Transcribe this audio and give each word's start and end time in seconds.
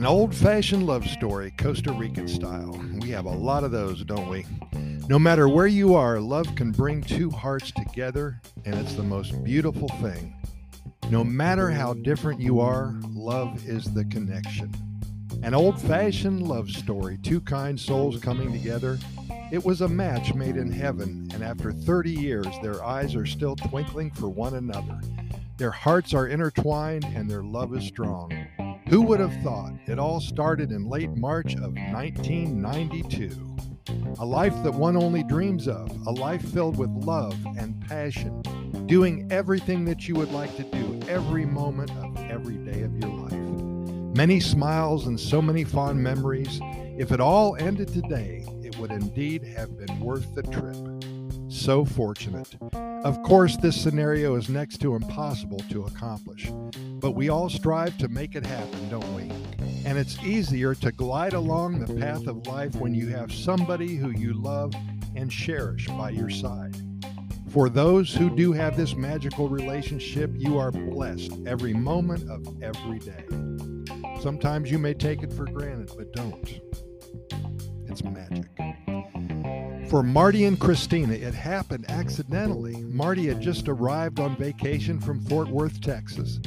An 0.00 0.06
old 0.06 0.34
fashioned 0.34 0.86
love 0.86 1.06
story, 1.06 1.52
Costa 1.58 1.92
Rican 1.92 2.26
style. 2.26 2.72
We 3.02 3.10
have 3.10 3.26
a 3.26 3.36
lot 3.36 3.64
of 3.64 3.70
those, 3.70 4.02
don't 4.02 4.30
we? 4.30 4.46
No 5.10 5.18
matter 5.18 5.46
where 5.46 5.66
you 5.66 5.94
are, 5.94 6.18
love 6.18 6.54
can 6.54 6.72
bring 6.72 7.02
two 7.02 7.28
hearts 7.28 7.70
together, 7.70 8.40
and 8.64 8.74
it's 8.76 8.94
the 8.94 9.02
most 9.02 9.44
beautiful 9.44 9.90
thing. 10.00 10.34
No 11.10 11.22
matter 11.22 11.68
how 11.68 11.92
different 11.92 12.40
you 12.40 12.60
are, 12.60 12.94
love 13.10 13.68
is 13.68 13.92
the 13.92 14.06
connection. 14.06 14.72
An 15.42 15.52
old 15.52 15.78
fashioned 15.78 16.48
love 16.48 16.70
story, 16.70 17.18
two 17.22 17.42
kind 17.42 17.78
souls 17.78 18.18
coming 18.20 18.52
together. 18.52 18.98
It 19.52 19.62
was 19.62 19.82
a 19.82 19.88
match 19.88 20.32
made 20.32 20.56
in 20.56 20.72
heaven, 20.72 21.28
and 21.34 21.44
after 21.44 21.72
30 21.72 22.10
years, 22.10 22.46
their 22.62 22.82
eyes 22.82 23.14
are 23.14 23.26
still 23.26 23.54
twinkling 23.54 24.12
for 24.12 24.30
one 24.30 24.54
another. 24.54 24.98
Their 25.58 25.70
hearts 25.70 26.14
are 26.14 26.26
intertwined, 26.26 27.04
and 27.04 27.30
their 27.30 27.42
love 27.42 27.76
is 27.76 27.84
strong. 27.84 28.32
Who 28.90 29.02
would 29.02 29.20
have 29.20 29.40
thought 29.44 29.72
it 29.86 30.00
all 30.00 30.18
started 30.18 30.72
in 30.72 30.88
late 30.88 31.14
March 31.14 31.54
of 31.54 31.74
1992? 31.74 33.56
A 34.18 34.24
life 34.24 34.52
that 34.64 34.74
one 34.74 34.96
only 34.96 35.22
dreams 35.22 35.68
of, 35.68 35.88
a 36.08 36.10
life 36.10 36.42
filled 36.42 36.76
with 36.76 36.90
love 36.90 37.36
and 37.56 37.80
passion, 37.86 38.42
doing 38.86 39.28
everything 39.30 39.84
that 39.84 40.08
you 40.08 40.16
would 40.16 40.32
like 40.32 40.56
to 40.56 40.64
do 40.64 40.98
every 41.08 41.46
moment 41.46 41.92
of 41.98 42.16
every 42.28 42.56
day 42.56 42.82
of 42.82 42.92
your 42.98 43.10
life. 43.10 44.16
Many 44.16 44.40
smiles 44.40 45.06
and 45.06 45.20
so 45.20 45.40
many 45.40 45.62
fond 45.62 46.02
memories. 46.02 46.58
If 46.98 47.12
it 47.12 47.20
all 47.20 47.54
ended 47.60 47.92
today, 47.92 48.44
it 48.64 48.76
would 48.78 48.90
indeed 48.90 49.44
have 49.44 49.78
been 49.78 50.00
worth 50.00 50.34
the 50.34 50.42
trip. 50.42 50.74
So 51.48 51.84
fortunate. 51.84 52.56
Of 53.04 53.22
course, 53.22 53.56
this 53.56 53.80
scenario 53.80 54.34
is 54.34 54.50
next 54.50 54.78
to 54.82 54.94
impossible 54.94 55.60
to 55.70 55.84
accomplish, 55.84 56.50
but 57.00 57.12
we 57.12 57.30
all 57.30 57.48
strive 57.48 57.96
to 57.96 58.08
make 58.08 58.34
it 58.34 58.44
happen, 58.44 58.90
don't 58.90 59.14
we? 59.14 59.30
And 59.86 59.96
it's 59.96 60.22
easier 60.22 60.74
to 60.74 60.92
glide 60.92 61.32
along 61.32 61.80
the 61.80 61.94
path 61.94 62.26
of 62.26 62.46
life 62.46 62.74
when 62.74 62.94
you 62.94 63.08
have 63.08 63.32
somebody 63.32 63.96
who 63.96 64.10
you 64.10 64.34
love 64.34 64.74
and 65.16 65.30
cherish 65.30 65.86
by 65.88 66.10
your 66.10 66.28
side. 66.28 66.76
For 67.48 67.70
those 67.70 68.14
who 68.14 68.28
do 68.36 68.52
have 68.52 68.76
this 68.76 68.94
magical 68.94 69.48
relationship, 69.48 70.30
you 70.34 70.58
are 70.58 70.70
blessed 70.70 71.32
every 71.46 71.72
moment 71.72 72.28
of 72.28 72.62
every 72.62 72.98
day. 72.98 73.24
Sometimes 74.20 74.70
you 74.70 74.78
may 74.78 74.92
take 74.92 75.22
it 75.22 75.32
for 75.32 75.46
granted, 75.46 75.90
but 75.96 76.12
don't. 76.12 76.60
It's 77.90 78.04
magic. 78.04 78.46
For 79.90 80.04
Marty 80.04 80.44
and 80.44 80.60
Christina, 80.60 81.14
it 81.14 81.34
happened 81.34 81.90
accidentally. 81.90 82.76
Marty 82.76 83.26
had 83.26 83.40
just 83.40 83.68
arrived 83.68 84.20
on 84.20 84.36
vacation 84.36 85.00
from 85.00 85.20
Fort 85.24 85.48
Worth, 85.48 85.80
Texas. 85.80 86.38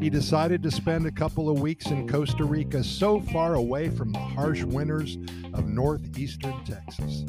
He 0.00 0.08
decided 0.08 0.62
to 0.62 0.70
spend 0.70 1.06
a 1.06 1.10
couple 1.10 1.50
of 1.50 1.60
weeks 1.60 1.86
in 1.86 2.08
Costa 2.08 2.44
Rica, 2.44 2.84
so 2.84 3.20
far 3.20 3.54
away 3.54 3.88
from 3.88 4.12
the 4.12 4.20
harsh 4.20 4.62
winters 4.62 5.18
of 5.52 5.66
northeastern 5.66 6.64
Texas. 6.64 7.24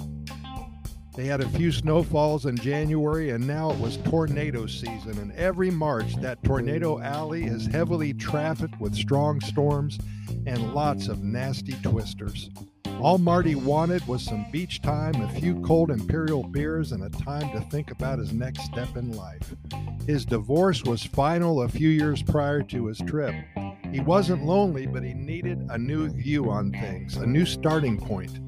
They 1.15 1.25
had 1.25 1.41
a 1.41 1.49
few 1.49 1.71
snowfalls 1.71 2.45
in 2.45 2.55
January, 2.57 3.31
and 3.31 3.47
now 3.47 3.71
it 3.71 3.79
was 3.79 3.97
tornado 3.97 4.67
season. 4.67 5.17
And 5.17 5.31
every 5.33 5.71
March, 5.71 6.15
that 6.17 6.43
tornado 6.43 6.99
alley 6.99 7.45
is 7.45 7.65
heavily 7.65 8.13
trafficked 8.13 8.79
with 8.79 8.93
strong 8.93 9.41
storms 9.41 9.97
and 10.45 10.75
lots 10.75 11.07
of 11.07 11.23
nasty 11.23 11.73
twisters. 11.81 12.51
All 13.01 13.17
Marty 13.17 13.55
wanted 13.55 14.07
was 14.07 14.23
some 14.23 14.45
beach 14.51 14.81
time, 14.81 15.15
a 15.21 15.29
few 15.29 15.61
cold 15.61 15.91
imperial 15.91 16.43
beers, 16.43 16.91
and 16.91 17.03
a 17.03 17.09
time 17.09 17.51
to 17.51 17.61
think 17.69 17.91
about 17.91 18.19
his 18.19 18.33
next 18.33 18.63
step 18.63 18.95
in 18.95 19.11
life. 19.11 19.55
His 20.07 20.25
divorce 20.25 20.83
was 20.83 21.03
final 21.03 21.61
a 21.61 21.69
few 21.69 21.89
years 21.89 22.23
prior 22.23 22.61
to 22.63 22.87
his 22.87 22.99
trip. 22.99 23.35
He 23.91 23.99
wasn't 23.99 24.45
lonely, 24.45 24.87
but 24.87 25.03
he 25.03 25.13
needed 25.13 25.67
a 25.69 25.77
new 25.77 26.09
view 26.09 26.49
on 26.49 26.71
things, 26.71 27.17
a 27.17 27.27
new 27.27 27.45
starting 27.45 27.99
point 27.99 28.39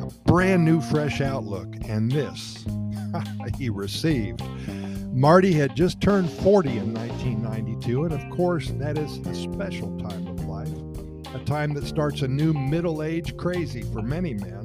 a 0.00 0.06
brand 0.24 0.64
new, 0.64 0.80
fresh 0.80 1.20
outlook. 1.20 1.74
And 1.86 2.10
this 2.10 2.64
he 3.58 3.68
received. 3.68 4.42
Marty 5.12 5.52
had 5.52 5.74
just 5.74 6.00
turned 6.00 6.30
40 6.30 6.70
in 6.70 6.94
1992, 6.94 8.04
and 8.04 8.14
of 8.14 8.30
course, 8.30 8.70
that 8.76 8.96
is 8.96 9.18
a 9.18 9.34
special 9.34 9.96
time 9.98 10.26
of 10.28 10.39
a 11.34 11.38
time 11.44 11.74
that 11.74 11.86
starts 11.86 12.22
a 12.22 12.28
new 12.28 12.52
middle 12.52 13.02
age 13.02 13.36
crazy 13.36 13.82
for 13.82 14.02
many 14.02 14.34
men. 14.34 14.64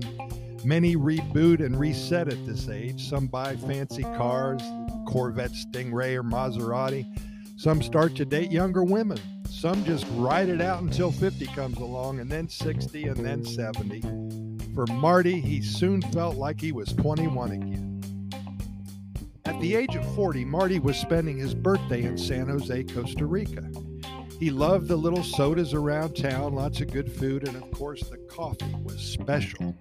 Many 0.63 0.95
reboot 0.95 1.63
and 1.63 1.79
reset 1.79 2.27
at 2.27 2.43
this 2.45 2.69
age. 2.69 3.07
Some 3.07 3.27
buy 3.27 3.55
fancy 3.55 4.01
cars, 4.01 4.63
Corvette 5.07 5.51
Stingray 5.51 6.15
or 6.15 6.23
Maserati. 6.23 7.05
Some 7.55 7.83
start 7.83 8.15
to 8.15 8.25
date 8.25 8.51
younger 8.51 8.83
women. 8.83 9.19
Some 9.47 9.85
just 9.85 10.05
ride 10.13 10.49
it 10.49 10.61
out 10.61 10.81
until 10.81 11.11
50 11.11 11.45
comes 11.47 11.77
along, 11.77 12.19
and 12.19 12.29
then 12.31 12.49
60, 12.49 13.03
and 13.03 13.23
then 13.23 13.45
70. 13.45 14.01
For 14.73 14.87
Marty, 14.87 15.39
he 15.39 15.61
soon 15.61 16.01
felt 16.01 16.35
like 16.35 16.59
he 16.59 16.71
was 16.71 16.93
21 16.93 17.51
again. 17.51 18.01
At 19.45 19.59
the 19.61 19.75
age 19.75 19.95
of 19.95 20.15
40, 20.15 20.43
Marty 20.45 20.79
was 20.79 20.97
spending 20.97 21.37
his 21.37 21.53
birthday 21.53 22.03
in 22.03 22.17
San 22.17 22.49
Jose, 22.49 22.83
Costa 22.85 23.25
Rica. 23.25 23.69
He 24.39 24.51
loved 24.51 24.89
the 24.89 24.97
little 24.97 25.23
sodas 25.23 25.73
around 25.73 26.15
town, 26.15 26.55
lots 26.55 26.81
of 26.81 26.91
good 26.91 27.09
food, 27.11 27.47
and 27.47 27.55
of 27.55 27.71
course, 27.71 28.01
the 28.01 28.17
coffee 28.17 28.75
was 28.83 28.99
special. 28.99 29.73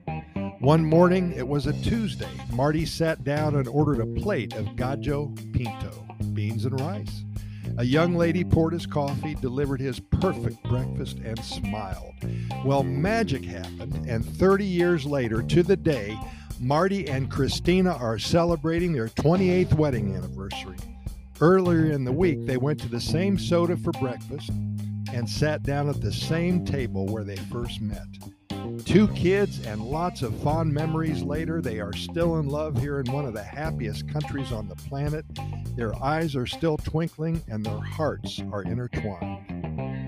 One 0.60 0.84
morning, 0.84 1.32
it 1.32 1.46
was 1.46 1.66
a 1.66 1.72
Tuesday, 1.82 2.30
Marty 2.52 2.86
sat 2.86 3.24
down 3.24 3.56
and 3.56 3.66
ordered 3.66 4.00
a 4.00 4.20
plate 4.20 4.54
of 4.54 4.76
gallo 4.76 5.34
pinto, 5.52 6.06
beans 6.32 6.64
and 6.64 6.80
rice. 6.80 7.24
A 7.78 7.84
young 7.84 8.14
lady 8.14 8.44
poured 8.44 8.74
his 8.74 8.86
coffee, 8.86 9.34
delivered 9.34 9.80
his 9.80 9.98
perfect 9.98 10.62
breakfast, 10.62 11.18
and 11.24 11.38
smiled. 11.44 12.14
Well, 12.64 12.84
magic 12.84 13.44
happened, 13.44 14.06
and 14.08 14.24
30 14.24 14.64
years 14.64 15.04
later, 15.04 15.42
to 15.42 15.62
the 15.64 15.76
day, 15.76 16.16
Marty 16.60 17.08
and 17.08 17.28
Christina 17.28 17.92
are 17.92 18.18
celebrating 18.18 18.92
their 18.92 19.08
28th 19.08 19.74
wedding 19.74 20.14
anniversary. 20.14 20.76
Earlier 21.44 21.92
in 21.92 22.04
the 22.04 22.12
week, 22.12 22.46
they 22.46 22.56
went 22.56 22.80
to 22.80 22.88
the 22.88 22.98
same 22.98 23.38
soda 23.38 23.76
for 23.76 23.92
breakfast 24.00 24.48
and 25.12 25.28
sat 25.28 25.62
down 25.62 25.90
at 25.90 26.00
the 26.00 26.10
same 26.10 26.64
table 26.64 27.04
where 27.04 27.22
they 27.22 27.36
first 27.36 27.82
met. 27.82 28.06
Two 28.86 29.08
kids 29.08 29.60
and 29.66 29.82
lots 29.82 30.22
of 30.22 30.34
fond 30.42 30.72
memories 30.72 31.22
later, 31.22 31.60
they 31.60 31.80
are 31.80 31.92
still 31.92 32.38
in 32.38 32.48
love 32.48 32.78
here 32.78 32.98
in 32.98 33.12
one 33.12 33.26
of 33.26 33.34
the 33.34 33.42
happiest 33.42 34.08
countries 34.08 34.52
on 34.52 34.70
the 34.70 34.76
planet. 34.76 35.26
Their 35.76 35.94
eyes 36.02 36.34
are 36.34 36.46
still 36.46 36.78
twinkling 36.78 37.42
and 37.46 37.62
their 37.62 37.78
hearts 37.78 38.40
are 38.50 38.62
intertwined. 38.62 39.33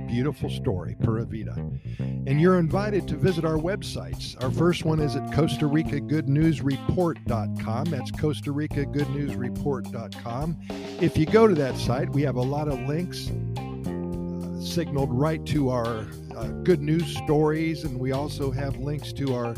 Beautiful 0.06 0.48
story, 0.48 0.96
Pura 1.02 1.24
Vida. 1.24 1.54
And 1.98 2.40
you're 2.40 2.58
invited 2.58 3.06
to 3.08 3.16
visit 3.16 3.44
our 3.44 3.56
websites. 3.56 4.42
Our 4.42 4.50
first 4.50 4.84
one 4.84 5.00
is 5.00 5.16
at 5.16 5.32
Costa 5.32 5.66
Rica 5.66 6.00
Good 6.00 6.28
News 6.28 6.62
Report.com. 6.62 7.84
That's 7.86 8.10
Costa 8.12 8.52
Rica 8.52 8.86
Good 8.86 9.08
News 9.10 9.34
Report.com. 9.34 10.56
If 11.00 11.16
you 11.16 11.26
go 11.26 11.46
to 11.46 11.54
that 11.54 11.76
site, 11.76 12.10
we 12.10 12.22
have 12.22 12.36
a 12.36 12.42
lot 12.42 12.68
of 12.68 12.80
links 12.80 13.30
uh, 13.30 14.60
signaled 14.60 15.12
right 15.12 15.44
to 15.46 15.70
our 15.70 16.06
uh, 16.36 16.48
good 16.62 16.80
news 16.80 17.16
stories, 17.16 17.84
and 17.84 17.98
we 17.98 18.12
also 18.12 18.50
have 18.50 18.76
links 18.78 19.12
to 19.14 19.34
our 19.34 19.54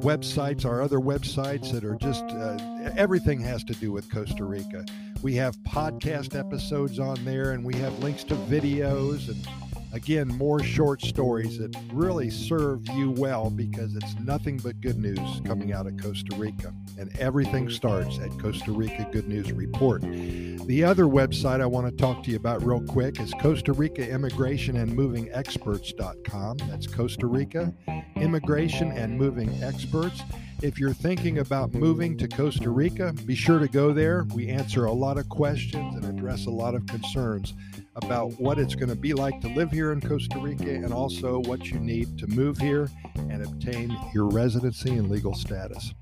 websites, 0.00 0.64
our 0.64 0.82
other 0.82 0.98
websites 0.98 1.72
that 1.72 1.84
are 1.84 1.96
just 1.96 2.24
uh, 2.24 2.56
everything 2.96 3.40
has 3.40 3.62
to 3.64 3.74
do 3.74 3.92
with 3.92 4.10
Costa 4.10 4.44
Rica. 4.44 4.84
We 5.22 5.34
have 5.36 5.56
podcast 5.58 6.38
episodes 6.38 6.98
on 6.98 7.22
there, 7.24 7.52
and 7.52 7.64
we 7.64 7.74
have 7.76 7.98
links 8.02 8.24
to 8.24 8.34
videos 8.34 9.28
and 9.28 9.69
again 9.92 10.28
more 10.28 10.62
short 10.62 11.02
stories 11.02 11.58
that 11.58 11.76
really 11.92 12.30
serve 12.30 12.86
you 12.90 13.10
well 13.12 13.50
because 13.50 13.94
it's 13.96 14.14
nothing 14.20 14.58
but 14.58 14.80
good 14.80 14.98
news 14.98 15.40
coming 15.44 15.72
out 15.72 15.86
of 15.86 15.96
Costa 16.00 16.34
Rica, 16.36 16.72
and 16.98 17.16
everything 17.18 17.68
starts 17.68 18.18
at 18.18 18.30
Costa 18.38 18.72
Rica 18.72 19.08
Good 19.12 19.28
News 19.28 19.52
Report. 19.52 20.02
The 20.02 20.84
other 20.84 21.04
website 21.04 21.60
I 21.60 21.66
want 21.66 21.86
to 21.86 21.96
talk 21.96 22.22
to 22.24 22.30
you 22.30 22.36
about 22.36 22.64
real 22.64 22.82
quick 22.82 23.20
is 23.20 23.32
Costa 23.40 23.72
Rica 23.72 24.08
Immigration 24.08 24.76
and 24.76 24.94
Moving 24.94 25.28
Experts.com. 25.32 26.58
That's 26.68 26.86
Costa 26.86 27.26
Rica 27.26 27.74
Immigration 28.16 28.92
and 28.92 29.18
Moving 29.18 29.50
Experts. 29.62 30.22
If 30.62 30.78
you're 30.78 30.92
thinking 30.92 31.38
about 31.38 31.72
moving 31.72 32.18
to 32.18 32.28
Costa 32.28 32.68
Rica, 32.68 33.14
be 33.24 33.34
sure 33.34 33.58
to 33.58 33.66
go 33.66 33.94
there. 33.94 34.26
We 34.34 34.48
answer 34.48 34.84
a 34.84 34.92
lot 34.92 35.16
of 35.16 35.26
questions 35.30 35.96
and 35.96 36.04
address 36.30 36.46
a 36.46 36.50
lot 36.50 36.76
of 36.76 36.86
concerns 36.86 37.54
about 37.96 38.38
what 38.38 38.56
it's 38.56 38.76
going 38.76 38.88
to 38.88 38.94
be 38.94 39.12
like 39.12 39.40
to 39.40 39.48
live 39.48 39.72
here 39.72 39.90
in 39.90 40.00
Costa 40.00 40.38
Rica 40.38 40.70
and 40.70 40.92
also 40.92 41.40
what 41.40 41.66
you 41.66 41.80
need 41.80 42.16
to 42.18 42.26
move 42.28 42.56
here 42.56 42.88
and 43.16 43.44
obtain 43.44 43.96
your 44.14 44.28
residency 44.28 44.90
and 44.90 45.10
legal 45.10 45.34
status. 45.34 45.92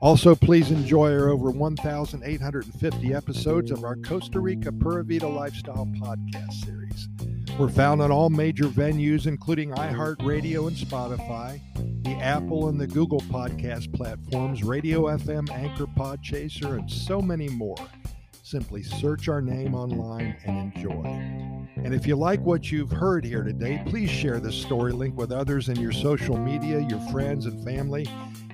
Also, 0.00 0.34
please 0.34 0.70
enjoy 0.70 1.12
our 1.12 1.28
over 1.28 1.50
1,850 1.50 3.14
episodes 3.14 3.70
of 3.70 3.84
our 3.84 3.96
Costa 3.96 4.40
Rica 4.40 4.72
Pura 4.72 5.04
Vida 5.04 5.28
Lifestyle 5.28 5.86
podcast 6.00 6.54
series. 6.64 7.08
We're 7.58 7.68
found 7.68 8.00
on 8.00 8.10
all 8.10 8.30
major 8.30 8.64
venues, 8.64 9.26
including 9.26 9.72
iHeartRadio 9.72 10.68
and 10.68 10.76
Spotify, 10.76 11.60
the 12.02 12.14
Apple 12.14 12.68
and 12.68 12.80
the 12.80 12.86
Google 12.86 13.20
podcast 13.20 13.92
platforms, 13.92 14.62
Radio 14.62 15.02
FM, 15.02 15.50
Anchor 15.50 15.86
Podchaser, 15.86 16.78
and 16.78 16.90
so 16.90 17.20
many 17.20 17.48
more. 17.48 17.76
Simply 18.46 18.84
search 18.84 19.28
our 19.28 19.42
name 19.42 19.74
online 19.74 20.36
and 20.44 20.72
enjoy. 20.72 21.02
And 21.82 21.92
if 21.92 22.06
you 22.06 22.14
like 22.14 22.38
what 22.42 22.70
you've 22.70 22.92
heard 22.92 23.24
here 23.24 23.42
today, 23.42 23.82
please 23.86 24.08
share 24.08 24.38
this 24.38 24.54
story 24.54 24.92
link 24.92 25.16
with 25.16 25.32
others 25.32 25.68
in 25.68 25.74
your 25.80 25.90
social 25.90 26.36
media, 26.36 26.78
your 26.88 27.00
friends 27.10 27.46
and 27.46 27.64
family, 27.64 28.06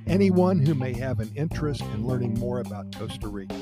anyone 0.06 0.65
who 0.65 0.75
may 0.75 0.94
have 0.94 1.21
an 1.21 1.31
interest 1.35 1.83
in 1.83 2.06
learning 2.06 2.39
more 2.39 2.61
about 2.61 2.91
Costa 2.97 3.29
Rica. 3.29 3.55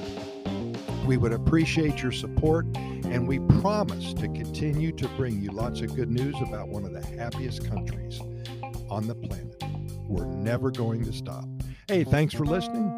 We 1.04 1.16
would 1.16 1.32
appreciate 1.32 2.00
your 2.00 2.12
support, 2.12 2.64
and 2.76 3.26
we 3.26 3.40
promise 3.60 4.14
to 4.14 4.28
continue 4.28 4.92
to 4.92 5.08
bring 5.16 5.42
you 5.42 5.50
lots 5.50 5.80
of 5.80 5.96
good 5.96 6.12
news 6.12 6.36
about 6.42 6.68
one 6.68 6.84
of 6.84 6.92
the 6.92 7.04
happiest 7.04 7.68
countries 7.68 8.20
on 8.88 9.08
the 9.08 9.16
planet. 9.16 9.64
We're 10.06 10.26
never 10.26 10.70
going 10.70 11.02
to 11.06 11.12
stop. 11.12 11.48
Hey, 11.88 12.04
thanks 12.04 12.34
for 12.34 12.46
listening. 12.46 12.88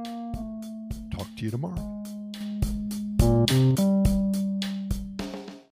Talk 1.10 1.28
to 1.36 1.44
you 1.46 1.50
tomorrow. 1.50 2.01
Thank 3.48 3.80
you. 3.80 4.21